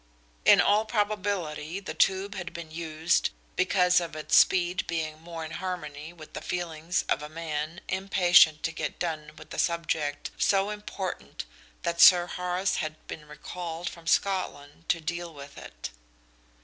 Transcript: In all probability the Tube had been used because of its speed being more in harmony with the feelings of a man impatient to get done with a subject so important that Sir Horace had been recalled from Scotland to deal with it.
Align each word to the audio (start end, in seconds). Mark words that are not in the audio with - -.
In 0.45 0.59
all 0.59 0.83
probability 0.85 1.79
the 1.79 1.93
Tube 1.93 2.33
had 2.33 2.53
been 2.53 2.71
used 2.71 3.29
because 3.55 3.99
of 3.99 4.15
its 4.15 4.35
speed 4.35 4.83
being 4.87 5.21
more 5.21 5.45
in 5.45 5.51
harmony 5.51 6.11
with 6.11 6.33
the 6.33 6.41
feelings 6.41 7.05
of 7.07 7.21
a 7.21 7.29
man 7.29 7.81
impatient 7.87 8.63
to 8.63 8.71
get 8.71 8.97
done 8.97 9.33
with 9.37 9.53
a 9.53 9.59
subject 9.59 10.31
so 10.39 10.71
important 10.71 11.45
that 11.83 12.01
Sir 12.01 12.25
Horace 12.25 12.77
had 12.77 12.95
been 13.05 13.27
recalled 13.27 13.89
from 13.89 14.07
Scotland 14.07 14.89
to 14.89 15.01
deal 15.01 15.31
with 15.31 15.55
it. 15.59 15.91